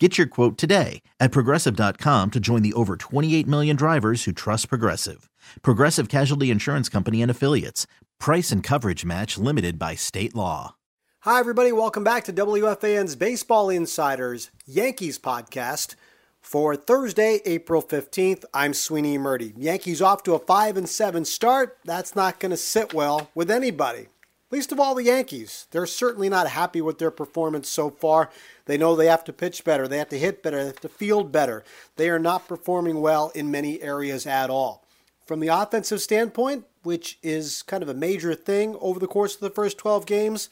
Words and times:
Get 0.00 0.16
your 0.16 0.28
quote 0.28 0.56
today 0.56 1.02
at 1.18 1.32
progressive.com 1.32 2.30
to 2.30 2.38
join 2.38 2.62
the 2.62 2.72
over 2.74 2.96
28 2.96 3.48
million 3.48 3.74
drivers 3.74 4.24
who 4.24 4.32
trust 4.32 4.68
Progressive. 4.68 5.28
Progressive 5.62 6.08
Casualty 6.08 6.52
Insurance 6.52 6.88
Company 6.88 7.20
and 7.20 7.30
Affiliates. 7.30 7.88
Price 8.20 8.52
and 8.52 8.62
coverage 8.62 9.04
match 9.04 9.36
limited 9.38 9.76
by 9.76 9.96
state 9.96 10.36
law. 10.36 10.76
Hi, 11.22 11.40
everybody. 11.40 11.72
Welcome 11.72 12.04
back 12.04 12.24
to 12.24 12.32
WFAN's 12.32 13.16
Baseball 13.16 13.70
Insiders 13.70 14.52
Yankees 14.66 15.18
podcast. 15.18 15.96
For 16.40 16.76
Thursday, 16.76 17.40
April 17.44 17.82
15th, 17.82 18.44
I'm 18.54 18.74
Sweeney 18.74 19.18
Murti. 19.18 19.52
Yankees 19.56 20.00
off 20.00 20.22
to 20.22 20.34
a 20.34 20.38
5 20.38 20.76
and 20.76 20.88
7 20.88 21.24
start. 21.24 21.76
That's 21.84 22.14
not 22.14 22.38
going 22.38 22.50
to 22.50 22.56
sit 22.56 22.94
well 22.94 23.30
with 23.34 23.50
anybody. 23.50 24.06
Least 24.50 24.72
of 24.72 24.80
all 24.80 24.94
the 24.94 25.04
Yankees. 25.04 25.66
They're 25.70 25.86
certainly 25.86 26.30
not 26.30 26.48
happy 26.48 26.80
with 26.80 26.98
their 26.98 27.10
performance 27.10 27.68
so 27.68 27.90
far. 27.90 28.30
They 28.64 28.78
know 28.78 28.96
they 28.96 29.06
have 29.06 29.24
to 29.24 29.32
pitch 29.32 29.62
better, 29.62 29.86
they 29.86 29.98
have 29.98 30.08
to 30.08 30.18
hit 30.18 30.42
better, 30.42 30.58
they 30.58 30.66
have 30.66 30.80
to 30.80 30.88
field 30.88 31.30
better. 31.30 31.64
They 31.96 32.08
are 32.08 32.18
not 32.18 32.48
performing 32.48 33.00
well 33.00 33.30
in 33.34 33.50
many 33.50 33.82
areas 33.82 34.26
at 34.26 34.48
all. 34.48 34.84
From 35.26 35.40
the 35.40 35.48
offensive 35.48 36.00
standpoint, 36.00 36.64
which 36.82 37.18
is 37.22 37.62
kind 37.62 37.82
of 37.82 37.88
a 37.90 37.94
major 37.94 38.34
thing 38.34 38.74
over 38.80 38.98
the 38.98 39.06
course 39.06 39.34
of 39.34 39.40
the 39.40 39.50
first 39.50 39.76
12 39.76 40.06
games, 40.06 40.48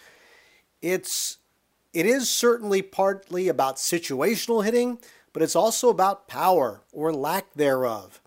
it's 0.82 1.38
it 1.94 2.04
is 2.04 2.28
certainly 2.28 2.82
partly 2.82 3.48
about 3.48 3.76
situational 3.76 4.62
hitting, 4.62 4.98
but 5.32 5.42
it's 5.42 5.56
also 5.56 5.88
about 5.88 6.28
power 6.28 6.82
or 6.92 7.10
lack 7.10 7.54
thereof. 7.54 8.20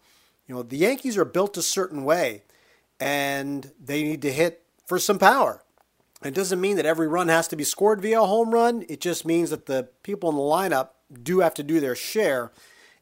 You 0.47 0.55
know, 0.55 0.63
the 0.63 0.77
Yankees 0.77 1.15
are 1.19 1.25
built 1.25 1.55
a 1.55 1.61
certain 1.61 2.03
way 2.03 2.41
and 2.99 3.71
they 3.79 4.01
need 4.01 4.23
to 4.23 4.31
hit 4.31 4.63
for 4.89 4.99
some 4.99 5.19
power. 5.19 5.63
It 6.23 6.33
doesn't 6.33 6.59
mean 6.59 6.75
that 6.75 6.85
every 6.85 7.07
run 7.07 7.29
has 7.29 7.47
to 7.47 7.55
be 7.55 7.63
scored 7.63 8.01
via 8.01 8.21
a 8.21 8.25
home 8.25 8.51
run. 8.53 8.83
It 8.89 8.99
just 8.99 9.25
means 9.25 9.51
that 9.51 9.67
the 9.67 9.87
people 10.03 10.29
in 10.29 10.35
the 10.35 10.41
lineup 10.41 10.89
do 11.23 11.39
have 11.39 11.53
to 11.53 11.63
do 11.63 11.79
their 11.79 11.95
share. 11.95 12.51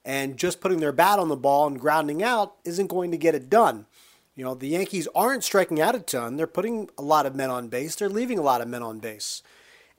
And 0.05 0.37
just 0.37 0.61
putting 0.61 0.79
their 0.79 0.91
bat 0.91 1.17
on 1.17 1.27
the 1.27 1.35
ball 1.35 1.65
and 1.65 1.79
grounding 1.79 2.21
out 2.21 2.55
isn't 2.63 2.87
going 2.87 3.11
to 3.11 3.17
get 3.17 3.33
it 3.33 3.49
done. 3.49 3.87
You 4.35 4.43
know, 4.43 4.53
the 4.53 4.67
Yankees 4.67 5.07
aren't 5.15 5.43
striking 5.43 5.81
out 5.81 5.95
a 5.95 5.99
ton. 5.99 6.37
They're 6.37 6.45
putting 6.45 6.89
a 6.97 7.01
lot 7.01 7.25
of 7.25 7.35
men 7.35 7.49
on 7.49 7.69
base. 7.69 7.95
They're 7.95 8.07
leaving 8.07 8.37
a 8.37 8.43
lot 8.43 8.61
of 8.61 8.67
men 8.67 8.83
on 8.83 8.99
base. 8.99 9.41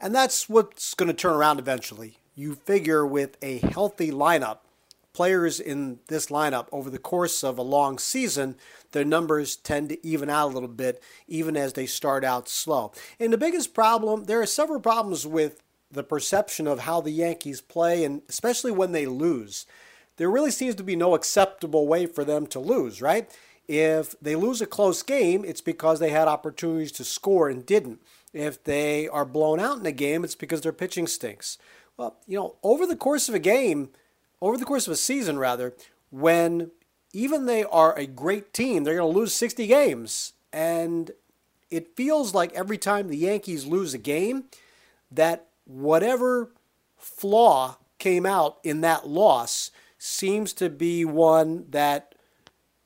And 0.00 0.14
that's 0.14 0.48
what's 0.48 0.94
going 0.94 1.08
to 1.08 1.14
turn 1.14 1.34
around 1.34 1.58
eventually 1.58 2.18
you 2.38 2.54
figure 2.54 3.04
with 3.04 3.36
a 3.42 3.58
healthy 3.58 4.12
lineup, 4.12 4.58
players 5.18 5.58
in 5.58 5.98
this 6.06 6.28
lineup 6.28 6.68
over 6.70 6.88
the 6.88 6.96
course 6.96 7.42
of 7.42 7.58
a 7.58 7.62
long 7.62 7.98
season, 7.98 8.54
their 8.92 9.04
numbers 9.04 9.56
tend 9.56 9.88
to 9.88 10.06
even 10.06 10.30
out 10.30 10.46
a 10.46 10.54
little 10.54 10.68
bit, 10.68 11.02
even 11.26 11.56
as 11.56 11.72
they 11.72 11.86
start 11.86 12.24
out 12.24 12.48
slow. 12.48 12.92
And 13.18 13.32
the 13.32 13.36
biggest 13.36 13.74
problem, 13.74 14.26
there 14.26 14.40
are 14.40 14.46
several 14.46 14.78
problems 14.78 15.26
with 15.26 15.60
the 15.90 16.04
perception 16.04 16.68
of 16.68 16.78
how 16.78 17.00
the 17.00 17.10
Yankees 17.10 17.60
play, 17.60 18.04
and 18.04 18.22
especially 18.28 18.70
when 18.70 18.92
they 18.92 19.06
lose. 19.06 19.66
There 20.18 20.30
really 20.30 20.52
seems 20.52 20.76
to 20.76 20.84
be 20.84 20.94
no 20.94 21.16
acceptable 21.16 21.88
way 21.88 22.06
for 22.06 22.22
them 22.22 22.46
to 22.46 22.60
lose, 22.60 23.02
right? 23.02 23.28
If 23.66 24.14
they 24.22 24.36
lose 24.36 24.60
a 24.60 24.66
close 24.66 25.02
game, 25.02 25.44
it's 25.44 25.60
because 25.60 25.98
they 25.98 26.10
had 26.10 26.28
opportunities 26.28 26.92
to 26.92 27.04
score 27.04 27.48
and 27.48 27.66
didn't. 27.66 28.00
If 28.32 28.62
they 28.62 29.08
are 29.08 29.24
blown 29.24 29.58
out 29.58 29.80
in 29.80 29.86
a 29.86 29.90
game, 29.90 30.22
it's 30.22 30.36
because 30.36 30.60
their 30.60 30.72
pitching 30.72 31.08
stinks. 31.08 31.58
Well, 31.96 32.18
you 32.28 32.38
know, 32.38 32.54
over 32.62 32.86
the 32.86 32.94
course 32.94 33.28
of 33.28 33.34
a 33.34 33.40
game, 33.40 33.90
over 34.40 34.56
the 34.56 34.64
course 34.64 34.86
of 34.86 34.92
a 34.92 34.96
season, 34.96 35.38
rather, 35.38 35.74
when 36.10 36.70
even 37.12 37.46
they 37.46 37.64
are 37.64 37.96
a 37.96 38.06
great 38.06 38.52
team, 38.52 38.84
they're 38.84 38.96
going 38.96 39.12
to 39.12 39.18
lose 39.18 39.34
60 39.34 39.66
games. 39.66 40.32
And 40.52 41.10
it 41.70 41.96
feels 41.96 42.34
like 42.34 42.52
every 42.54 42.78
time 42.78 43.08
the 43.08 43.16
Yankees 43.16 43.66
lose 43.66 43.94
a 43.94 43.98
game, 43.98 44.44
that 45.10 45.46
whatever 45.64 46.50
flaw 46.96 47.76
came 47.98 48.24
out 48.24 48.58
in 48.62 48.80
that 48.82 49.08
loss 49.08 49.70
seems 49.98 50.52
to 50.54 50.70
be 50.70 51.04
one 51.04 51.66
that 51.70 52.14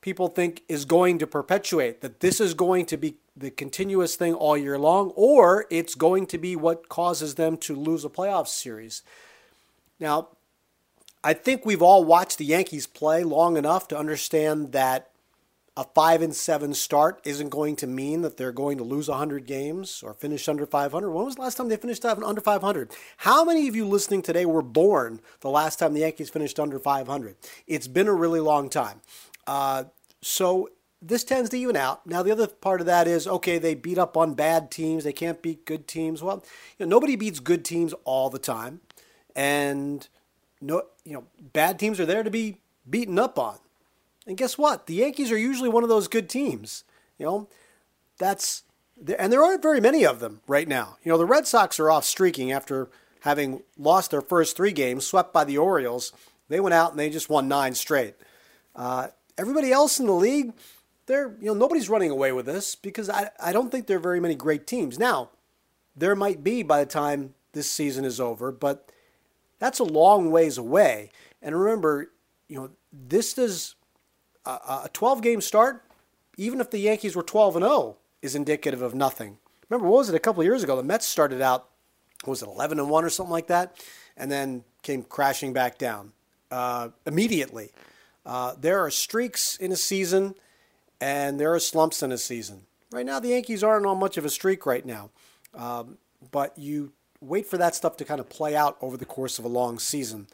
people 0.01 0.27
think 0.27 0.63
is 0.67 0.85
going 0.85 1.19
to 1.19 1.27
perpetuate, 1.27 2.01
that 2.01 2.19
this 2.19 2.41
is 2.41 2.53
going 2.53 2.85
to 2.85 2.97
be 2.97 3.15
the 3.35 3.49
continuous 3.49 4.15
thing 4.15 4.33
all 4.33 4.57
year 4.57 4.77
long, 4.77 5.11
or 5.15 5.65
it's 5.69 5.95
going 5.95 6.25
to 6.27 6.37
be 6.37 6.55
what 6.55 6.89
causes 6.89 7.35
them 7.35 7.57
to 7.57 7.75
lose 7.75 8.03
a 8.03 8.09
playoff 8.09 8.47
series. 8.47 9.01
Now, 9.99 10.29
I 11.23 11.33
think 11.33 11.65
we've 11.65 11.81
all 11.81 12.03
watched 12.03 12.37
the 12.37 12.45
Yankees 12.45 12.85
play 12.85 13.23
long 13.23 13.55
enough 13.55 13.87
to 13.89 13.97
understand 13.97 14.73
that 14.73 15.09
a 15.75 15.83
5 15.83 16.21
and 16.21 16.35
7 16.35 16.73
start 16.73 17.19
isn't 17.23 17.49
going 17.49 17.75
to 17.77 17.87
mean 17.87 18.21
that 18.21 18.37
they're 18.37 18.51
going 18.51 18.77
to 18.77 18.83
lose 18.83 19.09
100 19.09 19.47
games 19.47 20.03
or 20.03 20.13
finish 20.13 20.47
under 20.47 20.65
500. 20.65 21.09
When 21.09 21.25
was 21.25 21.35
the 21.35 21.41
last 21.41 21.55
time 21.55 21.69
they 21.69 21.77
finished 21.77 22.05
under 22.05 22.41
500? 22.41 22.91
How 23.17 23.43
many 23.43 23.67
of 23.67 23.75
you 23.75 23.87
listening 23.87 24.21
today 24.21 24.45
were 24.45 24.61
born 24.61 25.19
the 25.39 25.49
last 25.49 25.79
time 25.79 25.93
the 25.93 26.01
Yankees 26.01 26.29
finished 26.29 26.59
under 26.59 26.77
500? 26.77 27.35
It's 27.65 27.87
been 27.87 28.07
a 28.07 28.13
really 28.13 28.39
long 28.39 28.69
time. 28.69 29.01
Uh, 29.47 29.85
so 30.21 30.69
this 31.01 31.23
tends 31.23 31.49
to 31.49 31.57
even 31.57 31.75
out. 31.75 32.05
Now, 32.05 32.21
the 32.21 32.31
other 32.31 32.47
part 32.47 32.79
of 32.79 32.85
that 32.85 33.07
is 33.07 33.27
okay, 33.27 33.57
they 33.57 33.73
beat 33.73 33.97
up 33.97 34.15
on 34.15 34.35
bad 34.35 34.69
teams. 34.69 35.03
They 35.03 35.13
can't 35.13 35.41
beat 35.41 35.65
good 35.65 35.87
teams. 35.87 36.21
Well, 36.21 36.43
you 36.77 36.85
know, 36.85 36.89
nobody 36.89 37.15
beats 37.15 37.39
good 37.39 37.65
teams 37.65 37.93
all 38.05 38.29
the 38.29 38.39
time. 38.39 38.81
And 39.35 40.07
no, 40.63 40.83
you 41.03 41.13
know, 41.13 41.25
bad 41.39 41.77
teams 41.77 41.99
are 41.99 42.05
there 42.05 42.23
to 42.23 42.31
be 42.31 42.57
beaten 42.89 43.19
up 43.19 43.37
on. 43.37 43.57
And 44.25 44.37
guess 44.37 44.57
what? 44.57 44.87
The 44.87 44.95
Yankees 44.95 45.31
are 45.31 45.37
usually 45.37 45.69
one 45.69 45.83
of 45.83 45.89
those 45.89 46.07
good 46.07 46.29
teams. 46.29 46.83
You 47.17 47.25
know, 47.25 47.49
that's 48.17 48.63
and 49.17 49.31
there 49.31 49.43
aren't 49.43 49.61
very 49.61 49.81
many 49.81 50.05
of 50.05 50.19
them 50.19 50.41
right 50.47 50.67
now. 50.67 50.97
You 51.03 51.11
know, 51.11 51.17
the 51.17 51.25
Red 51.25 51.47
Sox 51.47 51.79
are 51.79 51.91
off 51.91 52.05
streaking 52.05 52.51
after 52.51 52.89
having 53.21 53.63
lost 53.77 54.11
their 54.11 54.21
first 54.21 54.55
three 54.55 54.71
games, 54.71 55.05
swept 55.05 55.33
by 55.33 55.43
the 55.43 55.57
Orioles. 55.57 56.13
They 56.49 56.59
went 56.59 56.73
out 56.73 56.91
and 56.91 56.99
they 56.99 57.09
just 57.09 57.29
won 57.29 57.47
nine 57.47 57.75
straight. 57.75 58.15
Uh, 58.75 59.07
everybody 59.37 59.71
else 59.71 59.99
in 59.99 60.05
the 60.05 60.13
league, 60.13 60.53
they're 61.05 61.35
you 61.39 61.47
know 61.47 61.53
nobody's 61.53 61.89
running 61.89 62.11
away 62.11 62.31
with 62.31 62.45
this 62.45 62.75
because 62.75 63.09
I, 63.09 63.29
I 63.39 63.51
don't 63.51 63.71
think 63.71 63.87
there 63.87 63.97
are 63.97 64.01
very 64.01 64.19
many 64.19 64.35
great 64.35 64.65
teams. 64.65 64.97
Now, 64.97 65.29
there 65.95 66.15
might 66.15 66.43
be 66.43 66.63
by 66.63 66.79
the 66.79 66.89
time 66.89 67.33
this 67.51 67.69
season 67.69 68.05
is 68.05 68.19
over, 68.19 68.51
but 68.51 68.89
that's 69.63 69.79
a 69.79 69.85
long 69.85 70.29
ways 70.29 70.57
away. 70.57 71.09
And 71.41 71.57
remember, 71.57 72.11
you 72.49 72.57
know, 72.57 72.69
this 72.91 73.37
is 73.37 73.75
a, 74.45 74.49
a 74.49 74.89
12 74.91 75.21
game 75.21 75.39
start, 75.39 75.85
even 76.35 76.59
if 76.59 76.69
the 76.69 76.79
Yankees 76.79 77.15
were 77.15 77.23
12 77.23 77.55
and 77.55 77.63
0, 77.63 77.95
is 78.21 78.35
indicative 78.35 78.81
of 78.81 78.93
nothing. 78.93 79.37
Remember, 79.69 79.87
what 79.87 79.99
was 79.99 80.09
it 80.09 80.15
a 80.15 80.19
couple 80.19 80.43
years 80.43 80.63
ago? 80.63 80.75
The 80.75 80.83
Mets 80.83 81.07
started 81.07 81.41
out, 81.41 81.69
was 82.25 82.41
it 82.41 82.49
11 82.49 82.77
and 82.77 82.89
1 82.89 83.05
or 83.05 83.09
something 83.09 83.31
like 83.31 83.47
that, 83.47 83.81
and 84.17 84.29
then 84.29 84.65
came 84.81 85.01
crashing 85.01 85.53
back 85.53 85.77
down 85.77 86.11
uh, 86.51 86.89
immediately. 87.05 87.71
Uh, 88.25 88.55
there 88.59 88.83
are 88.83 88.91
streaks 88.91 89.55
in 89.55 89.71
a 89.71 89.77
season 89.77 90.35
and 90.99 91.39
there 91.39 91.53
are 91.53 91.59
slumps 91.59 92.03
in 92.03 92.11
a 92.11 92.17
season. 92.17 92.63
Right 92.91 93.05
now, 93.05 93.21
the 93.21 93.29
Yankees 93.29 93.63
aren't 93.63 93.85
on 93.85 93.97
much 93.97 94.17
of 94.17 94.25
a 94.25 94.29
streak 94.29 94.65
right 94.65 94.85
now, 94.85 95.09
um, 95.53 95.97
but 96.31 96.57
you 96.57 96.91
wait 97.23 97.47
for 97.47 97.57
that 97.57 97.75
stuff 97.75 97.97
to 97.97 98.05
kind 98.05 98.19
of 98.19 98.29
play 98.29 98.55
out 98.55 98.77
over 98.81 98.97
the 98.97 99.05
course 99.05 99.39
of 99.39 99.45
a 99.45 99.49
long 99.49 99.79
season. 99.79 100.27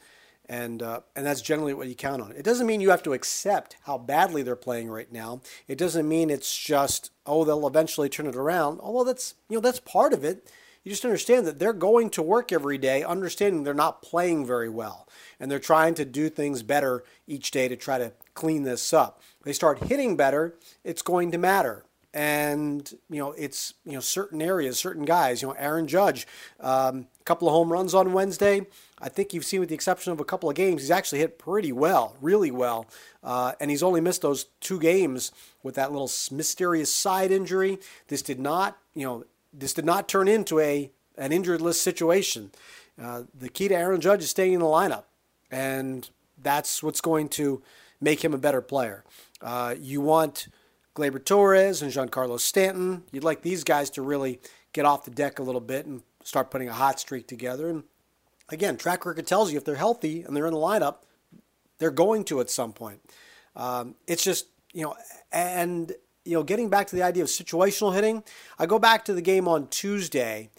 And, 0.47 0.81
uh, 0.81 1.01
and 1.15 1.25
that's 1.25 1.41
generally 1.41 1.75
what 1.75 1.87
you 1.87 1.95
count 1.95 2.23
on. 2.23 2.31
It 2.31 2.43
doesn't 2.43 2.65
mean 2.65 2.81
you 2.81 2.89
have 2.89 3.03
to 3.03 3.13
accept 3.13 3.77
how 3.83 3.99
badly 3.99 4.41
they're 4.41 4.55
playing 4.55 4.89
right 4.89 5.11
now. 5.11 5.41
It 5.67 5.77
doesn't 5.77 6.09
mean 6.09 6.31
it's 6.31 6.57
just, 6.57 7.11
oh, 7.27 7.43
they'll 7.43 7.67
eventually 7.67 8.09
turn 8.09 8.25
it 8.25 8.35
around. 8.35 8.79
Although 8.81 9.03
that's, 9.03 9.35
you 9.47 9.57
know, 9.57 9.61
that's 9.61 9.79
part 9.79 10.11
of 10.11 10.23
it. 10.23 10.51
You 10.83 10.89
just 10.89 11.05
understand 11.05 11.45
that 11.45 11.59
they're 11.59 11.73
going 11.73 12.09
to 12.11 12.23
work 12.23 12.51
every 12.51 12.79
day, 12.79 13.03
understanding 13.03 13.63
they're 13.63 13.73
not 13.75 14.01
playing 14.01 14.45
very 14.45 14.69
well. 14.69 15.07
And 15.39 15.51
they're 15.51 15.59
trying 15.59 15.93
to 15.95 16.05
do 16.05 16.29
things 16.29 16.63
better 16.63 17.03
each 17.27 17.51
day 17.51 17.67
to 17.67 17.75
try 17.75 17.99
to 17.99 18.13
clean 18.33 18.63
this 18.63 18.91
up. 18.91 19.21
They 19.43 19.53
start 19.53 19.83
hitting 19.83 20.17
better, 20.17 20.55
it's 20.83 21.01
going 21.03 21.31
to 21.31 21.37
matter 21.37 21.85
and 22.13 22.91
you 23.09 23.19
know 23.19 23.31
it's 23.33 23.73
you 23.85 23.93
know 23.93 23.99
certain 23.99 24.41
areas, 24.41 24.79
certain 24.79 25.05
guys. 25.05 25.41
You 25.41 25.49
know, 25.49 25.55
Aaron 25.57 25.87
Judge, 25.87 26.27
um, 26.59 27.07
a 27.19 27.23
couple 27.23 27.47
of 27.47 27.53
home 27.53 27.71
runs 27.71 27.93
on 27.93 28.13
Wednesday. 28.13 28.65
I 29.01 29.09
think 29.09 29.33
you've 29.33 29.45
seen, 29.45 29.59
with 29.59 29.69
the 29.69 29.75
exception 29.75 30.11
of 30.11 30.19
a 30.19 30.25
couple 30.25 30.49
of 30.49 30.55
games, 30.55 30.81
he's 30.81 30.91
actually 30.91 31.19
hit 31.19 31.39
pretty 31.39 31.71
well, 31.71 32.15
really 32.21 32.51
well, 32.51 32.87
uh, 33.23 33.53
and 33.59 33.69
he's 33.69 33.83
only 33.83 34.01
missed 34.01 34.21
those 34.21 34.45
two 34.59 34.79
games 34.79 35.31
with 35.63 35.75
that 35.75 35.91
little 35.91 36.11
mysterious 36.31 36.93
side 36.93 37.31
injury. 37.31 37.79
This 38.07 38.21
did 38.21 38.39
not, 38.39 38.77
you 38.93 39.05
know, 39.05 39.25
this 39.53 39.73
did 39.73 39.85
not 39.85 40.07
turn 40.07 40.27
into 40.27 40.59
a 40.59 40.91
an 41.17 41.31
injured 41.31 41.61
list 41.61 41.81
situation. 41.81 42.51
Uh, 43.01 43.23
the 43.37 43.49
key 43.49 43.67
to 43.67 43.75
Aaron 43.75 44.01
Judge 44.01 44.23
is 44.23 44.29
staying 44.29 44.53
in 44.53 44.59
the 44.59 44.65
lineup, 44.65 45.03
and 45.51 46.09
that's 46.41 46.81
what's 46.81 47.01
going 47.01 47.29
to 47.29 47.61
make 48.01 48.23
him 48.23 48.33
a 48.33 48.37
better 48.37 48.61
player. 48.61 49.03
Uh, 49.41 49.75
you 49.77 50.01
want 50.01 50.47
Gleyber 50.99 51.23
Torres 51.23 51.81
and 51.81 51.93
Giancarlo 51.93 52.37
Stanton. 52.37 53.03
You'd 53.13 53.23
like 53.23 53.41
these 53.41 53.63
guys 53.63 53.89
to 53.91 54.01
really 54.01 54.41
get 54.73 54.85
off 54.85 55.05
the 55.05 55.11
deck 55.11 55.39
a 55.39 55.43
little 55.43 55.61
bit 55.61 55.85
and 55.85 56.03
start 56.25 56.51
putting 56.51 56.67
a 56.67 56.73
hot 56.73 56.99
streak 56.99 57.25
together. 57.25 57.69
And 57.69 57.83
again, 58.49 58.75
track 58.75 59.05
record 59.05 59.25
tells 59.25 59.49
you 59.49 59.57
if 59.57 59.63
they're 59.63 59.75
healthy 59.75 60.23
and 60.23 60.35
they're 60.35 60.45
in 60.45 60.53
the 60.53 60.59
lineup, 60.59 60.97
they're 61.77 61.89
going 61.89 62.25
to 62.25 62.41
at 62.41 62.49
some 62.49 62.73
point. 62.73 62.99
Um, 63.55 63.95
it's 64.07 64.23
just, 64.23 64.47
you 64.73 64.83
know, 64.83 64.95
and, 65.31 65.93
you 66.25 66.33
know, 66.33 66.43
getting 66.43 66.69
back 66.69 66.87
to 66.87 66.97
the 66.97 67.03
idea 67.03 67.23
of 67.23 67.29
situational 67.29 67.95
hitting, 67.95 68.21
I 68.57 68.65
go 68.65 68.77
back 68.77 69.05
to 69.05 69.13
the 69.13 69.21
game 69.21 69.47
on 69.47 69.67
Tuesday 69.67 70.49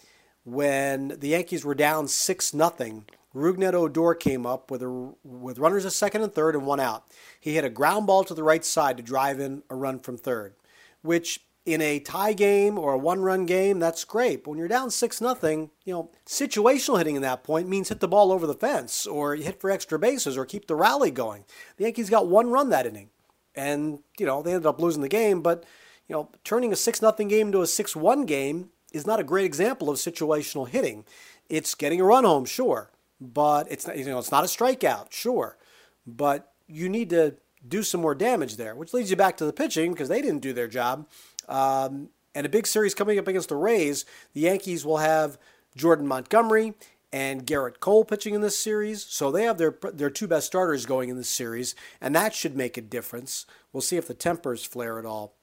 when 0.43 1.19
the 1.19 1.29
Yankees 1.29 1.63
were 1.63 1.75
down 1.75 2.07
6 2.07 2.53
nothing 2.55 3.05
Rougned 3.33 3.73
Odor 3.73 4.13
came 4.13 4.45
up 4.45 4.69
with, 4.69 4.83
a, 4.83 5.13
with 5.23 5.59
runners 5.59 5.85
at 5.85 5.93
second 5.93 6.21
and 6.21 6.33
third 6.33 6.55
and 6.55 6.65
one 6.65 6.79
out. 6.79 7.05
He 7.39 7.55
hit 7.55 7.63
a 7.63 7.69
ground 7.69 8.07
ball 8.07 8.23
to 8.25 8.33
the 8.33 8.43
right 8.43 8.63
side 8.65 8.97
to 8.97 9.03
drive 9.03 9.39
in 9.39 9.63
a 9.69 9.75
run 9.75 9.99
from 9.99 10.17
third, 10.17 10.55
which 11.01 11.39
in 11.65 11.81
a 11.81 11.99
tie 11.99 12.33
game 12.33 12.77
or 12.77 12.93
a 12.93 12.97
one-run 12.97 13.45
game, 13.45 13.79
that's 13.79 14.03
great. 14.03 14.43
But 14.43 14.51
when 14.51 14.59
you're 14.59 14.67
down 14.67 14.89
six 14.89 15.21
nothing, 15.21 15.69
you 15.85 15.93
know, 15.93 16.09
situational 16.25 16.97
hitting 16.97 17.15
in 17.15 17.21
that 17.21 17.43
point 17.43 17.69
means 17.69 17.89
hit 17.89 17.99
the 17.99 18.07
ball 18.07 18.31
over 18.31 18.47
the 18.47 18.53
fence 18.53 19.05
or 19.05 19.35
hit 19.35 19.61
for 19.61 19.69
extra 19.69 19.99
bases 19.99 20.37
or 20.37 20.45
keep 20.45 20.67
the 20.67 20.75
rally 20.75 21.11
going. 21.11 21.45
The 21.77 21.83
Yankees 21.83 22.09
got 22.09 22.27
one 22.27 22.49
run 22.49 22.69
that 22.69 22.87
inning, 22.87 23.09
and 23.55 23.99
you 24.17 24.25
know 24.25 24.41
they 24.41 24.53
ended 24.53 24.65
up 24.65 24.81
losing 24.81 25.03
the 25.03 25.07
game. 25.07 25.41
But 25.41 25.63
you 26.07 26.15
know, 26.15 26.29
turning 26.43 26.73
a 26.73 26.75
six 26.75 27.01
nothing 27.01 27.27
game 27.27 27.47
into 27.47 27.61
a 27.61 27.67
six-one 27.67 28.25
game 28.25 28.69
is 28.91 29.05
not 29.05 29.19
a 29.19 29.23
great 29.23 29.45
example 29.45 29.89
of 29.89 29.97
situational 29.97 30.67
hitting. 30.67 31.05
It's 31.47 31.75
getting 31.75 32.01
a 32.01 32.05
run 32.05 32.23
home, 32.23 32.45
sure, 32.45 32.89
but 33.21 33.71
it's 33.71 33.85
not, 33.85 33.97
you 33.97 34.05
know 34.05 34.17
it's 34.17 34.31
not 34.31 34.43
a 34.43 34.47
strikeout, 34.47 35.11
sure, 35.11 35.57
but 36.05 36.51
you 36.67 36.89
need 36.89 37.11
to 37.11 37.35
do 37.65 37.83
some 37.83 38.01
more 38.01 38.15
damage 38.15 38.57
there, 38.57 38.75
which 38.75 38.93
leads 38.93 39.11
you 39.11 39.15
back 39.15 39.37
to 39.37 39.45
the 39.45 39.53
pitching 39.53 39.91
because 39.91 40.09
they 40.09 40.21
didn't 40.21 40.39
do 40.39 40.51
their 40.51 40.67
job. 40.67 41.07
Um, 41.47 42.09
and 42.33 42.45
a 42.45 42.49
big 42.49 42.65
series 42.65 42.95
coming 42.95 43.19
up 43.19 43.27
against 43.27 43.49
the 43.49 43.55
Rays, 43.55 44.05
the 44.33 44.41
Yankees 44.41 44.85
will 44.85 44.97
have 44.97 45.37
Jordan 45.75 46.07
Montgomery 46.07 46.73
and 47.13 47.45
Gerrit 47.45 47.79
Cole 47.79 48.05
pitching 48.05 48.33
in 48.33 48.41
this 48.41 48.57
series, 48.57 49.03
so 49.03 49.31
they 49.31 49.43
have 49.43 49.57
their 49.57 49.77
their 49.93 50.09
two 50.09 50.27
best 50.27 50.47
starters 50.47 50.85
going 50.85 51.09
in 51.09 51.17
this 51.17 51.29
series, 51.29 51.75
and 51.99 52.15
that 52.15 52.33
should 52.33 52.55
make 52.55 52.77
a 52.77 52.81
difference. 52.81 53.45
We'll 53.71 53.81
see 53.81 53.97
if 53.97 54.07
the 54.07 54.13
tempers 54.13 54.63
flare 54.63 54.97
at 54.97 55.05
all. 55.05 55.35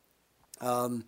Um, 0.60 1.04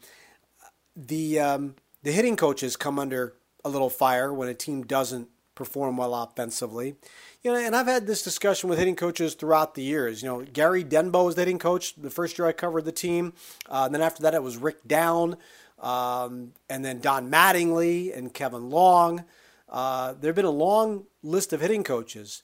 the 0.94 1.40
um, 1.40 1.75
the 2.02 2.12
hitting 2.12 2.37
coaches 2.37 2.76
come 2.76 2.99
under 2.99 3.34
a 3.64 3.69
little 3.69 3.90
fire 3.90 4.32
when 4.32 4.49
a 4.49 4.55
team 4.55 4.82
doesn't 4.82 5.28
perform 5.60 5.98
well 5.98 6.14
offensively. 6.14 6.96
You 7.42 7.52
know, 7.52 7.58
and 7.58 7.76
I've 7.76 7.86
had 7.86 8.06
this 8.06 8.22
discussion 8.22 8.70
with 8.70 8.78
hitting 8.78 8.96
coaches 8.96 9.34
throughout 9.34 9.74
the 9.74 9.82
years. 9.82 10.22
You 10.22 10.28
know, 10.28 10.42
Gary 10.42 10.82
Denbo 10.82 11.26
was 11.26 11.34
the 11.34 11.42
hitting 11.42 11.58
coach 11.58 11.94
the 11.96 12.08
first 12.08 12.38
year 12.38 12.48
I 12.48 12.52
covered 12.52 12.86
the 12.86 12.92
team. 12.92 13.34
Uh, 13.68 13.82
and 13.84 13.94
then 13.94 14.00
after 14.00 14.22
that, 14.22 14.32
it 14.32 14.42
was 14.42 14.56
Rick 14.56 14.88
Down, 14.88 15.36
um, 15.78 16.52
and 16.70 16.82
then 16.82 17.00
Don 17.00 17.30
Mattingly 17.30 18.16
and 18.16 18.32
Kevin 18.32 18.70
Long. 18.70 19.24
Uh, 19.68 20.14
there 20.18 20.30
have 20.30 20.36
been 20.36 20.46
a 20.46 20.50
long 20.50 21.04
list 21.22 21.52
of 21.52 21.60
hitting 21.60 21.84
coaches, 21.84 22.42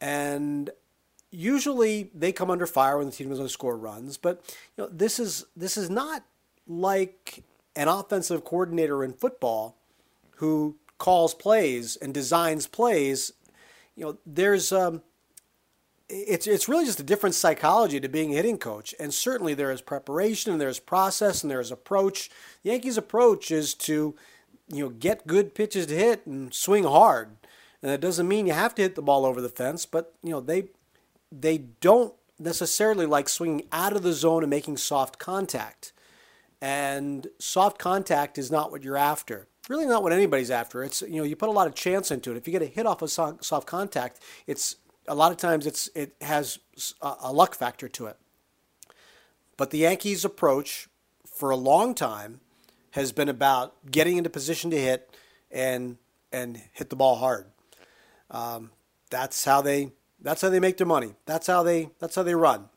and 0.00 0.70
usually 1.30 2.10
they 2.12 2.32
come 2.32 2.50
under 2.50 2.66
fire 2.66 2.98
when 2.98 3.06
the 3.06 3.12
team 3.12 3.28
doesn't 3.28 3.48
score 3.50 3.76
runs. 3.76 4.16
But 4.16 4.42
you 4.76 4.84
know, 4.84 4.90
this 4.92 5.20
is 5.20 5.46
this 5.56 5.76
is 5.76 5.88
not 5.88 6.24
like 6.66 7.44
an 7.76 7.86
offensive 7.86 8.44
coordinator 8.44 9.04
in 9.04 9.12
football 9.12 9.76
who 10.36 10.76
calls 10.98 11.34
plays 11.34 11.96
and 11.96 12.12
designs 12.14 12.66
plays, 12.66 13.32
you 13.94 14.04
know, 14.04 14.18
there's 14.26 14.72
um, 14.72 15.02
it's 16.08 16.46
it's 16.46 16.68
really 16.68 16.84
just 16.84 17.00
a 17.00 17.04
different 17.04 17.34
psychology 17.34 17.98
to 18.00 18.08
being 18.08 18.32
a 18.32 18.36
hitting 18.36 18.58
coach. 18.58 18.94
And 19.00 19.12
certainly 19.12 19.54
there 19.54 19.72
is 19.72 19.80
preparation 19.80 20.52
and 20.52 20.60
there's 20.60 20.78
process 20.78 21.42
and 21.42 21.50
there's 21.50 21.72
approach. 21.72 22.30
The 22.62 22.70
Yankees' 22.70 22.96
approach 22.96 23.50
is 23.50 23.74
to, 23.74 24.14
you 24.68 24.84
know, 24.84 24.90
get 24.90 25.26
good 25.26 25.54
pitches 25.54 25.86
to 25.86 25.94
hit 25.94 26.26
and 26.26 26.52
swing 26.54 26.84
hard. 26.84 27.30
And 27.82 27.90
that 27.90 28.00
doesn't 28.00 28.28
mean 28.28 28.46
you 28.46 28.52
have 28.52 28.74
to 28.76 28.82
hit 28.82 28.94
the 28.94 29.02
ball 29.02 29.24
over 29.24 29.40
the 29.40 29.48
fence, 29.48 29.86
but 29.86 30.14
you 30.22 30.30
know, 30.30 30.40
they 30.40 30.68
they 31.32 31.58
don't 31.58 32.14
necessarily 32.38 33.06
like 33.06 33.28
swinging 33.28 33.66
out 33.72 33.94
of 33.94 34.02
the 34.02 34.12
zone 34.12 34.42
and 34.42 34.50
making 34.50 34.76
soft 34.76 35.18
contact. 35.18 35.92
And 36.60 37.26
soft 37.38 37.78
contact 37.78 38.38
is 38.38 38.50
not 38.50 38.70
what 38.70 38.82
you're 38.82 38.96
after 38.96 39.48
really 39.68 39.86
not 39.86 40.02
what 40.02 40.12
anybody's 40.12 40.50
after. 40.50 40.82
It's 40.82 41.02
you 41.02 41.16
know 41.16 41.24
you 41.24 41.36
put 41.36 41.48
a 41.48 41.52
lot 41.52 41.66
of 41.66 41.74
chance 41.74 42.10
into 42.10 42.30
it. 42.30 42.36
If 42.36 42.46
you 42.46 42.52
get 42.52 42.62
a 42.62 42.66
hit 42.66 42.86
off 42.86 43.02
of 43.02 43.10
soft 43.10 43.66
contact, 43.66 44.20
it's 44.46 44.76
a 45.08 45.14
lot 45.14 45.32
of 45.32 45.38
times 45.38 45.66
it's 45.66 45.88
it 45.94 46.14
has 46.20 46.58
a 47.00 47.32
luck 47.32 47.54
factor 47.54 47.88
to 47.88 48.06
it. 48.06 48.16
But 49.56 49.70
the 49.70 49.78
Yankees' 49.78 50.24
approach 50.24 50.88
for 51.26 51.50
a 51.50 51.56
long 51.56 51.94
time 51.94 52.40
has 52.92 53.12
been 53.12 53.28
about 53.28 53.90
getting 53.90 54.16
into 54.16 54.30
position 54.30 54.70
to 54.70 54.78
hit 54.78 55.14
and 55.50 55.96
and 56.32 56.60
hit 56.72 56.90
the 56.90 56.96
ball 56.96 57.16
hard. 57.16 57.46
Um, 58.30 58.70
that's 59.10 59.44
how 59.44 59.62
they 59.62 59.92
that's 60.20 60.42
how 60.42 60.48
they 60.48 60.60
make 60.60 60.76
their 60.76 60.86
money. 60.86 61.14
That's 61.26 61.46
how 61.46 61.62
they 61.62 61.90
that's 61.98 62.14
how 62.14 62.22
they 62.22 62.34
run. 62.34 62.68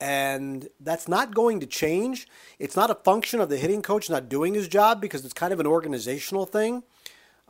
And 0.00 0.68
that's 0.80 1.08
not 1.08 1.34
going 1.34 1.60
to 1.60 1.66
change. 1.66 2.26
It's 2.58 2.74
not 2.74 2.90
a 2.90 2.94
function 2.94 3.40
of 3.40 3.50
the 3.50 3.58
hitting 3.58 3.82
coach 3.82 4.08
not 4.08 4.28
doing 4.28 4.54
his 4.54 4.66
job 4.66 5.00
because 5.00 5.24
it's 5.24 5.34
kind 5.34 5.52
of 5.52 5.60
an 5.60 5.66
organizational 5.66 6.46
thing. 6.46 6.82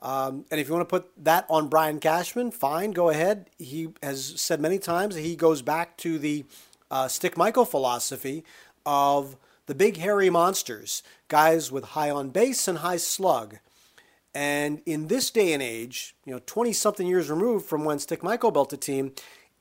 Um, 0.03 0.47
and 0.51 0.61
if 0.61 0.67
you 0.67 0.75
want 0.75 0.89
to 0.89 1.01
put 1.01 1.13
that 1.25 1.47
on 1.49 1.69
Brian 1.69 2.01
Cashman, 2.01 2.51
fine, 2.51 2.93
go 2.93 3.11
ahead. 3.11 3.51
He 3.59 3.89
has 4.03 4.41
said 4.41 4.61
many 4.61 4.79
times 4.79 5.15
he 5.15 5.37
goes 5.37 5.63
back 5.63 5.97
to 5.99 6.19
the 6.19 6.45
uh, 6.91 7.07
Stick 7.07 7.37
Michael 7.37 7.67
philosophy 7.67 8.45
of 8.87 9.37
the 9.67 9.75
big 9.75 9.99
hairy 9.99 10.31
monsters, 10.31 11.03
guys 11.29 11.71
with 11.71 11.85
high 11.85 12.11
on 12.11 12.31
base 12.31 12.67
and 12.67 12.79
high 12.79 12.97
slug. 12.97 13.59
And 14.35 14.81
in 14.87 15.09
this 15.09 15.31
day 15.31 15.53
and 15.53 15.63
age, 15.63 16.15
you 16.25 16.33
know, 16.33 16.41
20 16.47 16.73
something 16.73 17.07
years 17.07 17.31
removed 17.31 17.67
from 17.67 17.85
when 17.85 17.99
Stick 17.99 18.23
Michael 18.23 18.53
built 18.53 18.73
a 18.73 18.77
team, 18.77 19.13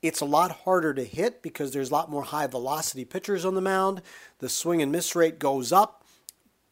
it's 0.02 0.22
a 0.22 0.26
lot 0.26 0.52
harder 0.64 0.94
to 0.94 1.04
hit 1.04 1.42
because 1.42 1.72
there's 1.72 1.90
a 1.90 1.94
lot 1.94 2.10
more 2.10 2.24
high 2.24 2.48
velocity 2.48 3.06
pitchers 3.06 3.46
on 3.46 3.56
the 3.56 3.62
mound. 3.62 4.02
The 4.40 4.50
swing 4.50 4.82
and 4.82 4.92
miss 4.92 5.16
rate 5.16 5.40
goes 5.40 5.72
up 5.72 6.06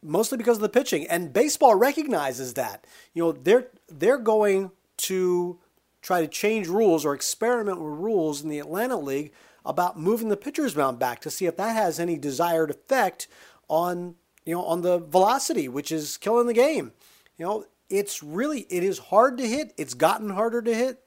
mostly 0.04 0.38
because 0.38 0.58
of 0.58 0.62
the 0.62 0.70
pitching 0.70 1.08
and 1.08 1.34
baseball 1.34 1.76
recognizes 1.76 2.54
that. 2.54 2.86
You 3.14 3.24
know, 3.24 3.32
they're 3.32 3.68
they're 3.90 4.18
going 4.18 4.72
to 4.98 5.60
try 6.02 6.22
to 6.22 6.28
change 6.28 6.68
rules 6.68 7.06
or 7.06 7.14
experiment 7.14 7.80
with 7.80 8.00
rules 8.00 8.42
in 8.42 8.50
the 8.50 8.60
Atlantic 8.60 9.00
League 9.00 9.34
about 9.66 10.00
moving 10.00 10.30
the 10.30 10.38
pitcher's 10.38 10.76
mound 10.76 11.00
back 11.00 11.20
to 11.22 11.30
see 11.30 11.46
if 11.46 11.58
that 11.58 11.76
has 11.76 12.00
any 12.00 12.18
desired 12.18 12.70
effect 12.70 13.28
on, 13.68 14.16
you 14.46 14.56
know, 14.56 14.64
on 14.64 14.82
the 14.82 15.00
velocity, 15.00 15.68
which 15.68 15.92
is 15.92 16.16
killing 16.16 16.48
the 16.48 16.54
game. 16.54 16.94
You 17.38 17.46
know, 17.46 17.66
it's 17.90 18.24
really 18.24 18.62
it 18.70 18.84
is 18.84 19.00
hard 19.00 19.38
to 19.38 19.48
hit. 19.48 19.74
It's 19.78 19.94
gotten 19.94 20.30
harder 20.30 20.62
to 20.62 20.74
hit 20.74 21.04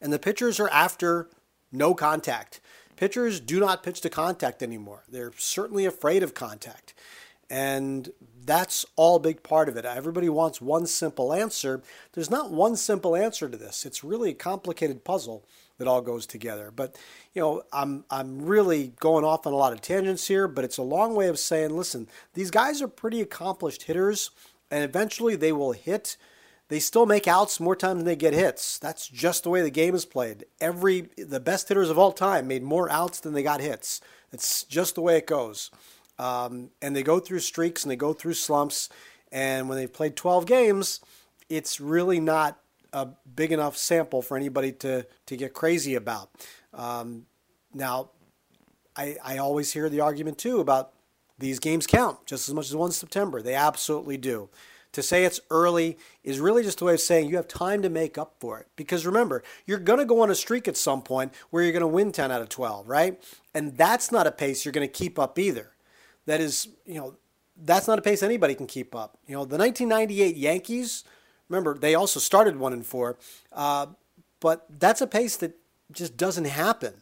and 0.00 0.12
the 0.12 0.18
pitchers 0.18 0.60
are 0.60 0.70
after 0.70 1.28
no 1.72 1.94
contact. 1.94 2.60
Pitchers 2.96 3.40
do 3.40 3.58
not 3.58 3.82
pitch 3.82 4.00
to 4.02 4.10
contact 4.10 4.62
anymore. 4.62 5.02
They're 5.08 5.32
certainly 5.36 5.84
afraid 5.84 6.22
of 6.22 6.34
contact. 6.34 6.94
And 7.50 8.10
that's 8.44 8.86
all 8.96 9.18
big 9.18 9.42
part 9.42 9.68
of 9.68 9.76
it. 9.76 9.84
Everybody 9.84 10.28
wants 10.28 10.60
one 10.60 10.86
simple 10.86 11.32
answer. 11.32 11.82
There's 12.12 12.30
not 12.30 12.50
one 12.50 12.76
simple 12.76 13.16
answer 13.16 13.48
to 13.48 13.56
this. 13.56 13.84
It's 13.84 14.04
really 14.04 14.30
a 14.30 14.34
complicated 14.34 15.04
puzzle. 15.04 15.44
that 15.78 15.88
all 15.88 16.00
goes 16.00 16.26
together. 16.26 16.70
But 16.74 16.96
you 17.34 17.42
know, 17.42 17.62
I'm 17.72 18.04
I'm 18.10 18.42
really 18.42 18.92
going 19.00 19.24
off 19.24 19.46
on 19.46 19.52
a 19.52 19.56
lot 19.56 19.72
of 19.72 19.80
tangents 19.80 20.28
here, 20.28 20.46
but 20.46 20.64
it's 20.64 20.78
a 20.78 20.82
long 20.82 21.14
way 21.14 21.28
of 21.28 21.38
saying, 21.38 21.76
listen, 21.76 22.08
these 22.34 22.50
guys 22.50 22.80
are 22.80 22.88
pretty 22.88 23.20
accomplished 23.20 23.84
hitters, 23.84 24.30
and 24.70 24.84
eventually 24.84 25.36
they 25.36 25.52
will 25.52 25.72
hit. 25.72 26.16
They 26.68 26.80
still 26.80 27.06
make 27.06 27.28
outs 27.28 27.60
more 27.60 27.76
times 27.76 27.98
than 27.98 28.06
they 28.06 28.16
get 28.16 28.32
hits. 28.32 28.78
That's 28.78 29.06
just 29.06 29.44
the 29.44 29.50
way 29.50 29.60
the 29.60 29.70
game 29.70 29.94
is 29.94 30.04
played. 30.06 30.46
Every 30.60 31.10
the 31.16 31.40
best 31.40 31.68
hitters 31.68 31.90
of 31.90 31.98
all 31.98 32.12
time 32.12 32.48
made 32.48 32.62
more 32.62 32.90
outs 32.90 33.20
than 33.20 33.34
they 33.34 33.42
got 33.42 33.60
hits. 33.60 34.00
It's 34.32 34.64
just 34.64 34.94
the 34.94 35.02
way 35.02 35.16
it 35.18 35.26
goes. 35.26 35.70
Um, 36.18 36.70
and 36.80 36.94
they 36.94 37.02
go 37.02 37.20
through 37.20 37.40
streaks 37.40 37.82
and 37.82 37.90
they 37.90 37.96
go 37.96 38.12
through 38.12 38.34
slumps. 38.34 38.88
And 39.30 39.68
when 39.68 39.76
they've 39.76 39.92
played 39.92 40.16
12 40.16 40.46
games, 40.46 41.00
it's 41.48 41.80
really 41.80 42.20
not 42.20 42.58
a 42.92 43.08
big 43.34 43.52
enough 43.52 43.76
sample 43.76 44.22
for 44.22 44.36
anybody 44.36 44.72
to, 44.72 45.06
to 45.26 45.36
get 45.36 45.52
crazy 45.52 45.94
about. 45.96 46.30
Um, 46.72 47.26
now, 47.72 48.10
I, 48.96 49.16
I 49.24 49.38
always 49.38 49.72
hear 49.72 49.88
the 49.88 50.00
argument 50.00 50.38
too 50.38 50.60
about 50.60 50.92
these 51.38 51.58
games 51.58 51.86
count 51.86 52.24
just 52.26 52.48
as 52.48 52.54
much 52.54 52.66
as 52.66 52.76
1 52.76 52.92
September. 52.92 53.42
They 53.42 53.54
absolutely 53.54 54.16
do. 54.16 54.48
To 54.94 55.02
say 55.02 55.24
it's 55.24 55.40
early 55.50 55.98
is 56.22 56.40
really 56.40 56.62
just 56.62 56.80
a 56.80 56.84
way 56.84 56.94
of 56.94 57.00
saying 57.00 57.28
you 57.28 57.36
have 57.36 57.48
time 57.48 57.82
to 57.82 57.90
make 57.90 58.16
up 58.16 58.36
for 58.38 58.58
it. 58.60 58.68
Because 58.76 59.04
remember, 59.04 59.42
you're 59.66 59.78
going 59.78 59.98
to 59.98 60.04
go 60.04 60.22
on 60.22 60.30
a 60.30 60.34
streak 60.34 60.68
at 60.68 60.76
some 60.76 61.02
point 61.02 61.32
where 61.50 61.62
you're 61.62 61.72
going 61.72 61.80
to 61.80 61.86
win 61.86 62.12
10 62.12 62.30
out 62.30 62.40
of 62.40 62.48
12, 62.48 62.88
right? 62.88 63.22
And 63.54 63.76
that's 63.76 64.12
not 64.12 64.26
a 64.26 64.32
pace 64.32 64.64
you're 64.64 64.72
going 64.72 64.86
to 64.86 64.92
keep 64.92 65.18
up 65.18 65.38
either. 65.38 65.72
That 66.26 66.40
is, 66.40 66.68
you 66.86 66.94
know, 66.94 67.16
that's 67.56 67.88
not 67.88 67.98
a 67.98 68.02
pace 68.02 68.22
anybody 68.22 68.54
can 68.54 68.66
keep 68.66 68.94
up. 68.94 69.18
You 69.26 69.34
know, 69.34 69.44
the 69.44 69.58
1998 69.58 70.36
Yankees, 70.36 71.04
remember, 71.48 71.76
they 71.76 71.94
also 71.94 72.20
started 72.20 72.56
1 72.56 72.72
and 72.72 72.86
4, 72.86 73.18
uh, 73.52 73.86
but 74.40 74.66
that's 74.70 75.00
a 75.00 75.06
pace 75.06 75.36
that 75.38 75.56
just 75.92 76.16
doesn't 76.16 76.46
happen. 76.46 76.94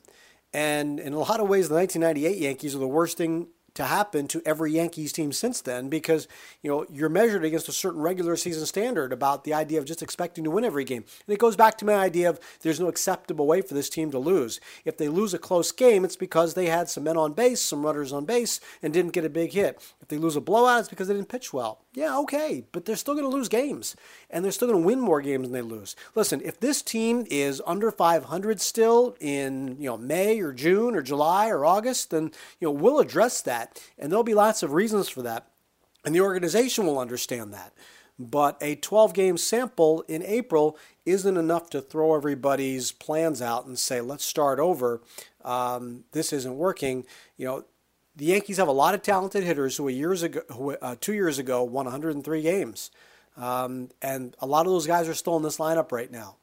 And 0.55 1.01
in 1.01 1.13
a 1.13 1.19
lot 1.19 1.41
of 1.41 1.49
ways, 1.49 1.69
the 1.69 1.75
1998 1.75 2.39
Yankees 2.39 2.75
are 2.75 2.79
the 2.79 2.89
worst 2.89 3.17
thing 3.17 3.49
to 3.75 3.85
happen 3.85 4.27
to 4.29 4.43
every 4.45 4.73
Yankees 4.73 5.13
team 5.13 5.33
since 5.33 5.61
then 5.61 5.89
because 5.89 6.29
you 6.63 6.71
know 6.71 6.87
you're 6.91 7.09
measured 7.09 7.45
against 7.45 7.69
a 7.69 7.73
certain 7.73 8.01
regular 8.01 8.37
season 8.37 8.67
standard 8.67 9.13
about 9.13 9.45
the 9.45 9.55
idea 9.55 9.79
of 9.79 9.85
just 9.85 10.03
expecting 10.03 10.45
to 10.45 10.51
win 10.51 10.65
every 10.65 10.85
game. 10.85 11.05
And 11.27 11.35
it 11.35 11.39
goes 11.39 11.57
back 11.57 11.79
to 11.79 11.85
my 11.85 11.95
idea 11.95 12.29
of 12.31 12.41
there's 12.61 12.81
no 12.81 12.89
acceptable 12.89 13.47
way 13.47 13.63
for 13.63 13.75
this 13.75 13.89
team 13.89 14.11
to 14.11 14.19
lose. 14.19 14.61
If 14.85 14.97
they 14.97 15.09
lose 15.09 15.35
a 15.35 15.39
close 15.39 15.73
game, 15.73 16.05
it's 16.05 16.17
because 16.17 16.55
they 16.55 16.67
had 16.67 16.89
some 16.89 17.05
men 17.05 17.17
on 17.17 17.33
base, 17.33 17.61
some 17.61 17.85
runners 17.85 18.13
on 18.13 18.25
base, 18.25 18.61
and 18.83 18.93
didn't 18.93 19.13
get 19.13 19.25
a 19.25 19.31
big 19.31 19.53
hit. 19.53 19.81
If 20.01 20.09
they 20.09 20.19
lose 20.19 20.37
a 20.37 20.41
blowout, 20.41 20.81
it's 20.81 20.89
because 20.89 21.09
they 21.09 21.15
didn't 21.15 21.29
pitch 21.29 21.53
well. 21.53 21.81
Yeah, 21.95 22.19
okay, 22.21 22.65
but 22.73 22.87
they're 22.87 22.97
still 22.97 23.15
going 23.15 23.31
to 23.31 23.37
lose 23.37 23.51
games, 23.51 23.97
and 24.31 24.43
they're 24.43 24.53
still 24.53 24.69
going 24.69 24.81
to 24.81 24.87
win 24.87 24.99
more 24.99 25.21
games 25.21 25.49
than 25.49 25.53
they 25.53 25.61
lose. 25.61 25.95
Listen, 26.15 26.41
if 26.43 26.59
this 26.59 26.81
team 26.81 27.27
is 27.29 27.61
under 27.67 27.91
500 27.91 28.61
still 28.63 29.15
in 29.21 29.77
you 29.79 29.91
know 29.91 29.99
May 29.99 30.41
or 30.41 30.55
June 30.55 30.95
or 30.97 31.03
July 31.03 31.51
or 31.51 31.67
August, 31.67 32.11
then 32.11 32.31
you 32.61 32.69
know 32.69 32.73
we'll 32.73 32.99
address 32.99 33.43
that, 33.43 33.83
and 33.99 34.11
there'll 34.11 34.25
be 34.25 34.33
lots 34.33 34.63
of 34.63 34.73
reasons 34.73 35.11
for 35.11 35.21
that, 35.21 35.49
and 36.03 36.15
the 36.15 36.23
organization 36.23 36.87
will 36.87 36.99
understand 36.99 37.53
that. 37.53 37.75
But 38.19 38.57
a 38.61 38.77
12 38.77 39.15
game 39.15 39.37
sample 39.37 40.03
in 40.09 40.23
April 40.23 40.79
isn't 41.05 41.37
enough 41.37 41.71
to 41.71 41.81
throw 41.81 42.15
everybody's 42.15 42.93
plans 42.93 43.43
out 43.43 43.67
and 43.67 43.79
say, 43.79 44.01
let's 44.01 44.25
start 44.25 44.61
over. 44.61 45.01
Um, 45.45 46.05
this 46.13 46.33
isn't 46.33 46.57
working. 46.57 47.05
You 47.37 47.47
know, 47.47 47.65
the 48.17 48.27
Yankees 48.27 48.59
have 48.59 48.69
a 48.69 48.73
lot 48.73 48.95
of 48.95 49.03
talented 49.03 49.45
hitters 49.45 49.77
who, 49.77 49.89
years 49.89 50.23
ago, 50.23 50.43
who 50.53 50.73
uh, 50.73 50.97
two 51.01 51.15
years 51.15 51.39
ago, 51.39 51.63
won 51.63 51.87
103 51.87 52.43
games, 52.43 52.91
um, 53.37 53.89
and 54.01 54.37
a 54.41 54.47
lot 54.47 54.67
of 54.67 54.73
those 54.73 54.87
guys 54.87 55.09
are 55.09 55.15
still 55.15 55.37
in 55.37 55.43
this 55.43 55.59
lineup 55.59 55.93
right 55.93 56.11
now. 56.11 56.37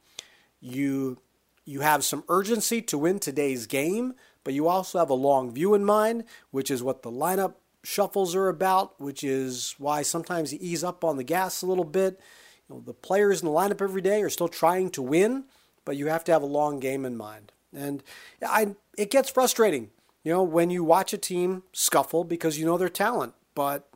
You 0.59 1.19
you 1.65 1.81
have 1.81 2.03
some 2.03 2.23
urgency 2.29 2.81
to 2.81 2.97
win 2.97 3.19
today's 3.19 3.67
game, 3.67 4.15
but 4.43 4.55
you 4.55 4.67
also 4.67 4.97
have 4.97 5.11
a 5.11 5.15
long 5.15 5.53
view 5.53 5.75
in 5.75 5.85
mind, 5.85 6.23
which 6.49 6.71
is 6.71 6.81
what 6.81 7.03
the 7.03 7.11
lineup 7.11 7.53
shuffles 7.83 8.33
are 8.35 8.49
about, 8.49 8.99
which 8.99 9.23
is 9.23 9.75
why 9.77 10.01
sometimes 10.01 10.51
you 10.51 10.59
ease 10.61 10.83
up 10.83 11.03
on 11.03 11.17
the 11.17 11.23
gas 11.23 11.61
a 11.61 11.67
little 11.67 11.85
bit. 11.85 12.19
You 12.67 12.75
know, 12.75 12.81
the 12.81 12.93
players 12.93 13.41
in 13.41 13.47
the 13.47 13.53
lineup 13.53 13.81
every 13.81 14.01
day 14.01 14.23
are 14.23 14.29
still 14.29 14.47
trying 14.47 14.89
to 14.91 15.01
win, 15.03 15.45
but 15.85 15.95
you 15.95 16.07
have 16.07 16.23
to 16.25 16.31
have 16.31 16.41
a 16.41 16.47
long 16.47 16.79
game 16.79 17.05
in 17.05 17.15
mind. 17.15 17.51
And 17.73 18.03
I, 18.43 18.75
it 18.97 19.11
gets 19.11 19.29
frustrating 19.29 19.91
you 20.23 20.33
know, 20.33 20.43
when 20.43 20.69
you 20.69 20.83
watch 20.83 21.13
a 21.13 21.17
team 21.17 21.63
scuffle 21.71 22.23
because 22.23 22.59
you 22.59 22.65
know 22.65 22.77
their 22.77 22.89
talent. 22.89 23.33
But, 23.55 23.89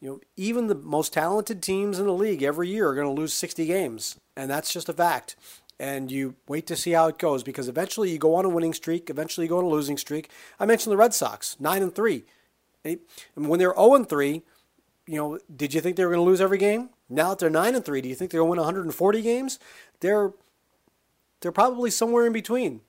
you 0.00 0.08
know, 0.08 0.20
even 0.36 0.66
the 0.66 0.74
most 0.74 1.12
talented 1.12 1.62
teams 1.62 1.98
in 1.98 2.06
the 2.06 2.12
league 2.12 2.42
every 2.42 2.68
year 2.68 2.88
are 2.88 2.94
going 2.94 3.06
to 3.06 3.20
lose 3.20 3.32
60 3.32 3.66
games. 3.66 4.18
And 4.36 4.50
that's 4.50 4.72
just 4.72 4.88
a 4.88 4.92
fact. 4.92 5.36
And 5.78 6.10
you 6.10 6.36
wait 6.48 6.66
to 6.68 6.76
see 6.76 6.92
how 6.92 7.08
it 7.08 7.18
goes 7.18 7.42
because 7.42 7.68
eventually 7.68 8.10
you 8.10 8.18
go 8.18 8.34
on 8.34 8.44
a 8.44 8.48
winning 8.48 8.72
streak, 8.72 9.10
eventually 9.10 9.46
you 9.46 9.50
go 9.50 9.58
on 9.58 9.64
a 9.64 9.68
losing 9.68 9.98
streak. 9.98 10.30
I 10.58 10.64
mentioned 10.64 10.92
the 10.92 10.96
Red 10.96 11.14
Sox, 11.14 11.56
9 11.60 11.82
and 11.82 11.94
3. 11.94 12.24
And 12.84 12.98
when 13.34 13.58
they're 13.58 13.74
0 13.74 13.94
and 13.94 14.08
3, 14.08 14.42
you 15.06 15.16
know, 15.16 15.38
did 15.54 15.74
you 15.74 15.80
think 15.80 15.96
they 15.96 16.04
were 16.04 16.12
going 16.12 16.24
to 16.24 16.30
lose 16.30 16.40
every 16.40 16.58
game? 16.58 16.90
Now 17.08 17.30
that 17.30 17.38
they're 17.38 17.50
9 17.50 17.74
and 17.74 17.84
3, 17.84 18.00
do 18.00 18.08
you 18.08 18.14
think 18.14 18.30
they're 18.30 18.40
going 18.40 18.56
to 18.56 18.62
win 18.62 18.66
140 18.66 19.22
games? 19.22 19.58
They're 20.00 20.32
they're 21.40 21.52
probably 21.52 21.90
somewhere 21.90 22.26
in 22.26 22.32
between. 22.32 22.80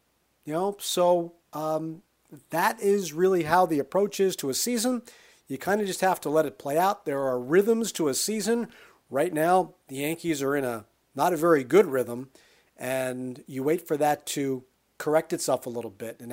You 0.45 0.53
know, 0.53 0.77
so 0.79 1.33
um, 1.53 2.01
that 2.49 2.79
is 2.81 3.13
really 3.13 3.43
how 3.43 3.65
the 3.65 3.79
approach 3.79 4.19
is 4.19 4.35
to 4.37 4.49
a 4.49 4.53
season. 4.53 5.01
You 5.47 5.57
kind 5.57 5.79
of 5.79 5.87
just 5.87 6.01
have 6.01 6.19
to 6.21 6.29
let 6.29 6.45
it 6.45 6.59
play 6.59 6.77
out. 6.77 7.05
There 7.05 7.21
are 7.21 7.39
rhythms 7.39 7.91
to 7.93 8.09
a 8.09 8.13
season. 8.13 8.67
Right 9.09 9.33
now, 9.33 9.75
the 9.87 9.97
Yankees 9.97 10.41
are 10.41 10.55
in 10.55 10.65
a 10.65 10.85
not 11.15 11.33
a 11.33 11.37
very 11.37 11.63
good 11.63 11.87
rhythm, 11.87 12.29
and 12.77 13.43
you 13.47 13.63
wait 13.63 13.87
for 13.87 13.97
that 13.97 14.25
to 14.27 14.63
correct 14.97 15.31
itself 15.31 15.65
a 15.65 15.69
little 15.69 15.89
bit. 15.89 16.19
And 16.19 16.31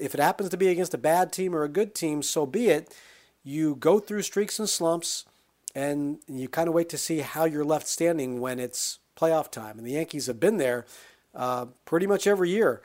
if 0.00 0.14
it 0.14 0.20
happens 0.20 0.48
to 0.48 0.56
be 0.56 0.68
against 0.68 0.94
a 0.94 0.98
bad 0.98 1.32
team 1.32 1.54
or 1.54 1.62
a 1.62 1.68
good 1.68 1.94
team, 1.94 2.22
so 2.22 2.46
be 2.46 2.68
it. 2.68 2.94
You 3.42 3.76
go 3.76 3.98
through 4.00 4.22
streaks 4.22 4.58
and 4.58 4.68
slumps, 4.68 5.26
and 5.74 6.18
you 6.26 6.48
kind 6.48 6.68
of 6.68 6.74
wait 6.74 6.88
to 6.88 6.98
see 6.98 7.18
how 7.18 7.44
you're 7.44 7.64
left 7.64 7.86
standing 7.86 8.40
when 8.40 8.58
it's 8.58 8.98
playoff 9.16 9.50
time. 9.50 9.76
And 9.76 9.86
the 9.86 9.92
Yankees 9.92 10.26
have 10.26 10.40
been 10.40 10.56
there 10.56 10.86
uh, 11.34 11.66
pretty 11.84 12.06
much 12.06 12.26
every 12.26 12.50
year 12.50 12.82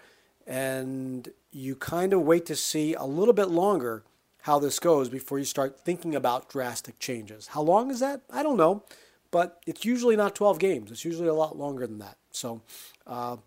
and 0.50 1.32
you 1.52 1.76
kind 1.76 2.12
of 2.12 2.24
wait 2.24 2.48
to 2.48 2.56
see 2.56 2.96
a 2.96 3.04
little 3.04 3.36
bit 3.36 3.50
longer 3.50 4.04
how 4.42 4.58
this 4.58 4.80
goes 4.80 5.08
before 5.08 5.38
you 5.38 5.46
start 5.46 5.80
thinking 5.80 6.16
about 6.16 6.50
drastic 6.50 6.98
changes. 6.98 7.48
How 7.48 7.62
long 7.62 7.92
is 7.92 8.00
that? 8.00 8.22
I 8.32 8.42
don't 8.42 8.58
know, 8.58 8.84
but 9.30 9.62
it's 9.68 9.86
usually 9.86 10.16
not 10.16 10.34
12 10.34 10.58
games. 10.58 10.92
It's 10.92 11.06
usually 11.06 11.28
a 11.28 11.36
lot 11.36 11.56
longer 11.56 11.86
than 11.86 12.00
that. 12.00 12.18
So 12.32 12.64
uh, 13.06 13.38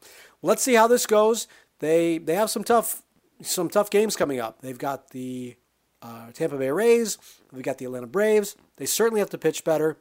let's 0.42 0.62
see 0.62 0.74
how 0.74 0.86
this 0.86 1.04
goes. 1.06 1.48
They 1.80 2.18
they 2.18 2.36
have 2.36 2.50
some 2.50 2.62
tough 2.62 3.02
some 3.40 3.68
tough 3.68 3.90
games 3.90 4.14
coming 4.14 4.38
up. 4.38 4.60
They've 4.60 4.78
got 4.78 5.10
the 5.10 5.56
uh, 6.02 6.30
Tampa 6.32 6.56
Bay 6.56 6.70
Rays. 6.70 7.18
They've 7.52 7.64
got 7.64 7.78
the 7.78 7.86
Atlanta 7.86 8.06
Braves. 8.06 8.54
They 8.76 8.86
certainly 8.86 9.18
have 9.18 9.30
to 9.30 9.38
pitch 9.38 9.64
better. 9.64 9.98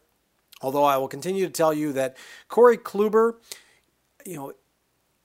Although 0.61 0.83
I 0.83 0.97
will 0.97 1.07
continue 1.07 1.47
to 1.47 1.51
tell 1.51 1.73
you 1.73 1.91
that 1.93 2.15
Corey 2.47 2.77
Kluber, 2.77 3.37
you 4.23 4.35
know, 4.35 4.53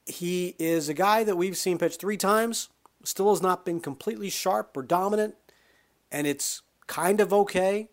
he 0.06 0.54
is 0.58 0.88
a 0.88 0.94
guy 0.94 1.24
that 1.24 1.36
we've 1.36 1.56
seen 1.56 1.78
pitch 1.78 1.96
three 1.96 2.16
times, 2.16 2.68
still 3.04 3.30
has 3.30 3.42
not 3.42 3.64
been 3.64 3.80
completely 3.80 4.30
sharp 4.30 4.76
or 4.76 4.82
dominant, 4.82 5.34
and 6.10 6.26
it's 6.26 6.62
kind 6.86 7.20
of 7.20 7.32
okay. 7.32 7.88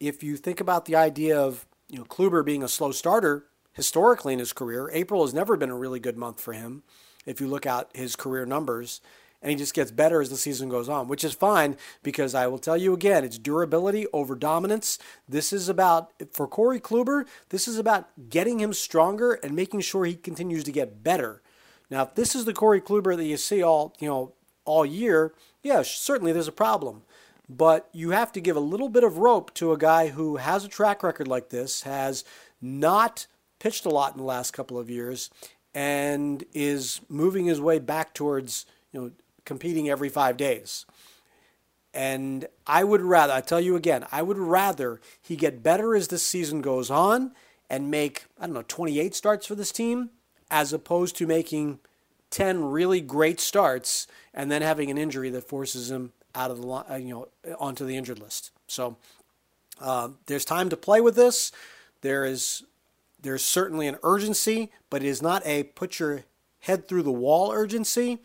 If 0.00 0.22
you 0.22 0.36
think 0.36 0.60
about 0.60 0.86
the 0.86 0.96
idea 0.96 1.38
of 1.38 1.66
you 1.88 1.98
know 1.98 2.04
Kluber 2.04 2.44
being 2.44 2.62
a 2.62 2.68
slow 2.68 2.92
starter 2.92 3.46
historically 3.72 4.32
in 4.32 4.38
his 4.38 4.52
career, 4.52 4.90
April 4.92 5.24
has 5.24 5.34
never 5.34 5.56
been 5.56 5.70
a 5.70 5.76
really 5.76 6.00
good 6.00 6.16
month 6.16 6.40
for 6.40 6.52
him. 6.52 6.82
If 7.26 7.40
you 7.40 7.46
look 7.46 7.66
at 7.66 7.88
his 7.94 8.16
career 8.16 8.46
numbers, 8.46 9.00
and 9.42 9.50
he 9.50 9.56
just 9.56 9.74
gets 9.74 9.90
better 9.90 10.20
as 10.20 10.30
the 10.30 10.36
season 10.36 10.68
goes 10.68 10.88
on, 10.88 11.08
which 11.08 11.24
is 11.24 11.34
fine 11.34 11.76
because 12.02 12.34
I 12.34 12.46
will 12.46 12.58
tell 12.58 12.76
you 12.76 12.94
again, 12.94 13.24
it's 13.24 13.38
durability 13.38 14.06
over 14.12 14.36
dominance. 14.36 14.98
This 15.28 15.52
is 15.52 15.68
about, 15.68 16.12
for 16.30 16.46
Corey 16.46 16.80
Kluber, 16.80 17.26
this 17.48 17.66
is 17.66 17.76
about 17.76 18.08
getting 18.30 18.60
him 18.60 18.72
stronger 18.72 19.32
and 19.32 19.56
making 19.56 19.80
sure 19.80 20.04
he 20.04 20.14
continues 20.14 20.62
to 20.64 20.72
get 20.72 21.02
better. 21.02 21.42
Now, 21.90 22.04
if 22.04 22.14
this 22.14 22.34
is 22.34 22.44
the 22.44 22.54
Corey 22.54 22.80
Kluber 22.80 23.16
that 23.16 23.24
you 23.24 23.36
see 23.36 23.62
all, 23.62 23.94
you 23.98 24.08
know, 24.08 24.32
all 24.64 24.86
year, 24.86 25.34
yeah, 25.62 25.82
certainly 25.82 26.32
there's 26.32 26.48
a 26.48 26.52
problem. 26.52 27.02
But 27.48 27.88
you 27.92 28.10
have 28.10 28.32
to 28.32 28.40
give 28.40 28.56
a 28.56 28.60
little 28.60 28.88
bit 28.88 29.04
of 29.04 29.18
rope 29.18 29.52
to 29.54 29.72
a 29.72 29.78
guy 29.78 30.08
who 30.08 30.36
has 30.36 30.64
a 30.64 30.68
track 30.68 31.02
record 31.02 31.28
like 31.28 31.50
this, 31.50 31.82
has 31.82 32.24
not 32.60 33.26
pitched 33.58 33.84
a 33.84 33.90
lot 33.90 34.12
in 34.12 34.18
the 34.18 34.24
last 34.24 34.52
couple 34.52 34.78
of 34.78 34.88
years, 34.88 35.28
and 35.74 36.44
is 36.54 37.00
moving 37.08 37.46
his 37.46 37.60
way 37.60 37.78
back 37.78 38.14
towards 38.14 38.66
you 38.92 39.00
know 39.00 39.10
competing 39.44 39.88
every 39.88 40.08
five 40.08 40.36
days. 40.36 40.86
And 41.94 42.46
I 42.66 42.84
would 42.84 43.02
rather, 43.02 43.32
I 43.32 43.40
tell 43.40 43.60
you 43.60 43.76
again, 43.76 44.06
I 44.10 44.22
would 44.22 44.38
rather 44.38 45.00
he 45.20 45.36
get 45.36 45.62
better 45.62 45.94
as 45.94 46.08
the 46.08 46.18
season 46.18 46.62
goes 46.62 46.90
on 46.90 47.32
and 47.68 47.90
make, 47.90 48.24
I 48.40 48.46
don't 48.46 48.54
know, 48.54 48.64
28 48.66 49.14
starts 49.14 49.46
for 49.46 49.54
this 49.54 49.72
team 49.72 50.10
as 50.50 50.72
opposed 50.72 51.16
to 51.16 51.26
making 51.26 51.80
10 52.30 52.64
really 52.64 53.00
great 53.00 53.40
starts 53.40 54.06
and 54.32 54.50
then 54.50 54.62
having 54.62 54.90
an 54.90 54.98
injury 54.98 55.30
that 55.30 55.48
forces 55.48 55.90
him 55.90 56.12
out 56.34 56.50
of 56.50 56.62
the, 56.62 56.68
uh, 56.68 56.96
you 56.96 57.14
know, 57.44 57.54
onto 57.58 57.84
the 57.84 57.96
injured 57.96 58.18
list. 58.18 58.50
So 58.66 58.96
uh, 59.80 60.10
there's 60.26 60.44
time 60.44 60.70
to 60.70 60.76
play 60.76 61.00
with 61.00 61.14
this. 61.14 61.52
There 62.00 62.24
is, 62.24 62.64
there's 63.20 63.44
certainly 63.44 63.86
an 63.86 63.98
urgency, 64.02 64.70
but 64.88 65.02
it 65.02 65.08
is 65.08 65.20
not 65.20 65.42
a 65.46 65.64
put 65.64 65.98
your 65.98 66.24
head 66.60 66.88
through 66.88 67.02
the 67.02 67.12
wall 67.12 67.52
urgency. 67.52 68.18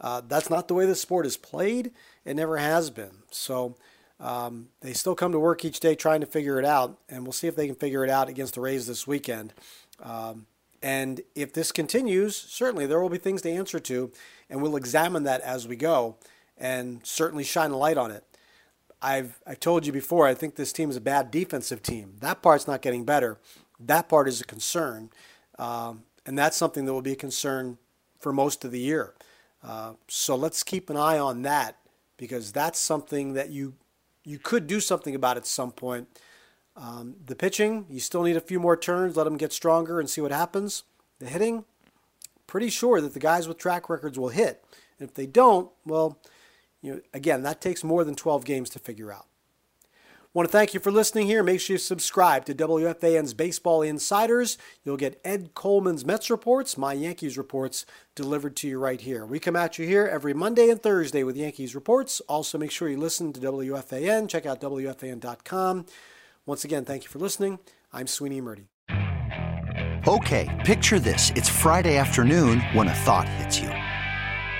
Uh, 0.00 0.22
that's 0.26 0.50
not 0.50 0.68
the 0.68 0.74
way 0.74 0.86
the 0.86 0.94
sport 0.94 1.26
is 1.26 1.36
played. 1.36 1.90
It 2.24 2.36
never 2.36 2.56
has 2.56 2.90
been. 2.90 3.22
So 3.30 3.76
um, 4.20 4.68
they 4.80 4.92
still 4.92 5.14
come 5.14 5.32
to 5.32 5.38
work 5.38 5.64
each 5.64 5.80
day 5.80 5.94
trying 5.94 6.20
to 6.20 6.26
figure 6.26 6.58
it 6.58 6.64
out, 6.64 6.98
and 7.08 7.24
we'll 7.24 7.32
see 7.32 7.46
if 7.46 7.56
they 7.56 7.66
can 7.66 7.76
figure 7.76 8.04
it 8.04 8.10
out 8.10 8.28
against 8.28 8.54
the 8.54 8.60
Rays 8.60 8.86
this 8.86 9.06
weekend. 9.06 9.54
Um, 10.02 10.46
and 10.82 11.20
if 11.34 11.52
this 11.52 11.72
continues, 11.72 12.36
certainly 12.36 12.86
there 12.86 13.00
will 13.00 13.08
be 13.08 13.18
things 13.18 13.42
to 13.42 13.50
answer 13.50 13.80
to, 13.80 14.12
and 14.48 14.62
we'll 14.62 14.76
examine 14.76 15.24
that 15.24 15.40
as 15.40 15.66
we 15.66 15.76
go 15.76 16.16
and 16.56 17.00
certainly 17.04 17.44
shine 17.44 17.70
a 17.70 17.76
light 17.76 17.96
on 17.96 18.10
it. 18.10 18.24
I've, 19.00 19.38
I've 19.46 19.60
told 19.60 19.86
you 19.86 19.92
before, 19.92 20.26
I 20.26 20.34
think 20.34 20.56
this 20.56 20.72
team 20.72 20.90
is 20.90 20.96
a 20.96 21.00
bad 21.00 21.30
defensive 21.30 21.82
team. 21.82 22.14
That 22.20 22.42
part's 22.42 22.66
not 22.66 22.82
getting 22.82 23.04
better. 23.04 23.38
That 23.78 24.08
part 24.08 24.26
is 24.26 24.40
a 24.40 24.44
concern. 24.44 25.10
Um, 25.58 26.02
and 26.26 26.36
that's 26.36 26.56
something 26.56 26.84
that 26.84 26.92
will 26.92 27.02
be 27.02 27.12
a 27.12 27.16
concern 27.16 27.78
for 28.18 28.32
most 28.32 28.64
of 28.64 28.72
the 28.72 28.80
year. 28.80 29.14
Uh, 29.68 29.92
so 30.08 30.34
let's 30.34 30.62
keep 30.62 30.88
an 30.88 30.96
eye 30.96 31.18
on 31.18 31.42
that 31.42 31.76
because 32.16 32.52
that's 32.52 32.78
something 32.78 33.34
that 33.34 33.50
you 33.50 33.74
you 34.24 34.38
could 34.38 34.66
do 34.66 34.80
something 34.80 35.14
about 35.14 35.36
at 35.36 35.46
some 35.46 35.72
point. 35.72 36.08
Um, 36.74 37.16
the 37.24 37.36
pitching, 37.36 37.86
you 37.88 38.00
still 38.00 38.22
need 38.22 38.36
a 38.36 38.40
few 38.40 38.58
more 38.58 38.76
turns, 38.76 39.16
let 39.16 39.24
them 39.24 39.36
get 39.36 39.52
stronger 39.52 40.00
and 40.00 40.08
see 40.08 40.20
what 40.20 40.32
happens. 40.32 40.84
The 41.18 41.26
hitting, 41.26 41.64
pretty 42.46 42.68
sure 42.70 43.00
that 43.00 43.14
the 43.14 43.20
guys 43.20 43.48
with 43.48 43.58
track 43.58 43.88
records 43.88 44.18
will 44.18 44.28
hit. 44.28 44.64
And 44.98 45.08
if 45.08 45.14
they 45.14 45.26
don't, 45.26 45.70
well, 45.86 46.18
you 46.82 46.94
know, 46.94 47.00
again, 47.14 47.42
that 47.42 47.60
takes 47.60 47.82
more 47.82 48.04
than 48.04 48.14
12 48.14 48.44
games 48.44 48.70
to 48.70 48.78
figure 48.78 49.12
out. 49.12 49.27
Want 50.38 50.48
to 50.48 50.56
thank 50.56 50.72
you 50.72 50.78
for 50.78 50.92
listening 50.92 51.26
here. 51.26 51.42
Make 51.42 51.58
sure 51.58 51.74
you 51.74 51.78
subscribe 51.78 52.44
to 52.44 52.54
WFAN's 52.54 53.34
Baseball 53.34 53.82
Insiders. 53.82 54.56
You'll 54.84 54.96
get 54.96 55.20
Ed 55.24 55.52
Coleman's 55.54 56.06
Mets 56.06 56.30
reports, 56.30 56.78
my 56.78 56.92
Yankees 56.92 57.36
reports, 57.36 57.84
delivered 58.14 58.54
to 58.58 58.68
you 58.68 58.78
right 58.78 59.00
here. 59.00 59.26
We 59.26 59.40
come 59.40 59.56
at 59.56 59.80
you 59.80 59.86
here 59.88 60.06
every 60.06 60.32
Monday 60.32 60.70
and 60.70 60.80
Thursday 60.80 61.24
with 61.24 61.36
Yankees 61.36 61.74
reports. 61.74 62.20
Also, 62.28 62.56
make 62.56 62.70
sure 62.70 62.88
you 62.88 62.98
listen 62.98 63.32
to 63.32 63.40
WFAN. 63.40 64.28
Check 64.28 64.46
out 64.46 64.60
WFAN.com. 64.60 65.86
Once 66.46 66.62
again, 66.62 66.84
thank 66.84 67.02
you 67.02 67.08
for 67.08 67.18
listening. 67.18 67.58
I'm 67.92 68.06
Sweeney 68.06 68.40
Murti. 68.40 68.68
Okay, 70.06 70.62
picture 70.64 71.00
this. 71.00 71.32
It's 71.34 71.48
Friday 71.48 71.96
afternoon 71.96 72.60
when 72.74 72.86
a 72.86 72.94
thought 72.94 73.28
hits 73.28 73.58
you. 73.58 73.70